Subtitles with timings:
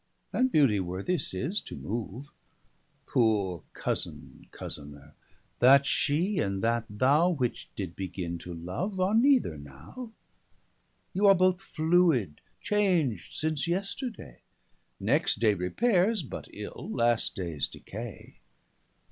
[0.33, 2.29] (And beauty worthy'st is to move)
[3.05, 5.13] 390 Poore cousened cousenor,
[5.59, 10.11] that she, and that thou, Which did begin to love, are neither now;
[11.13, 14.41] You are both fluid, chang'd since yesterday;
[14.99, 18.39] Next day repaires, (but ill) last dayes decay.